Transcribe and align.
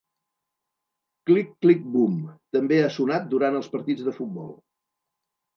"Click 1.29 1.51
Click 1.65 1.83
Boom" 1.97 2.17
també 2.57 2.81
ha 2.81 2.89
sonat 2.97 3.29
durant 3.35 3.61
els 3.61 3.71
partits 3.77 4.07
de 4.09 4.15
futbol. 4.21 4.53